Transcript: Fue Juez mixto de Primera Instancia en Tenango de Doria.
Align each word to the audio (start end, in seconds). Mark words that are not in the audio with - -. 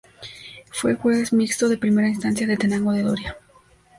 Fue 0.71 0.95
Juez 0.95 1.31
mixto 1.31 1.69
de 1.69 1.77
Primera 1.77 2.07
Instancia 2.09 2.47
en 2.47 2.57
Tenango 2.57 2.91
de 2.91 3.03
Doria. 3.03 3.37